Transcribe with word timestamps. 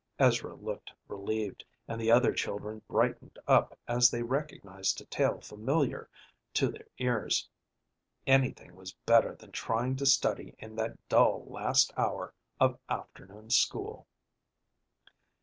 Ezra 0.17 0.55
looked 0.55 0.91
relieved, 1.07 1.63
and 1.87 2.01
the 2.01 2.09
other 2.09 2.33
children 2.33 2.81
brightened 2.89 3.37
up 3.47 3.77
as 3.87 4.09
they 4.09 4.23
recognized 4.23 4.99
a 4.99 5.05
tale 5.05 5.39
familiar 5.39 6.09
to 6.55 6.69
their 6.69 6.87
ears. 6.97 7.47
Anything 8.25 8.75
was 8.75 8.93
better 9.05 9.35
than 9.35 9.51
trying 9.51 9.95
to 9.97 10.07
study 10.07 10.55
in 10.57 10.75
that 10.77 11.07
dull 11.07 11.45
last 11.45 11.93
hour 11.97 12.33
of 12.59 12.79
afternoon 12.89 13.51
school. 13.51 14.07